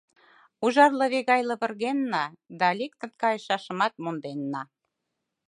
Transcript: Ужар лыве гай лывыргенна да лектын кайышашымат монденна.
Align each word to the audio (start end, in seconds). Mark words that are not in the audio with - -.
Ужар 0.63 0.91
лыве 0.99 1.21
гай 1.29 1.41
лывыргенна 1.49 2.23
да 2.59 2.67
лектын 2.79 3.11
кайышашымат 3.21 3.93
монденна. 4.03 4.61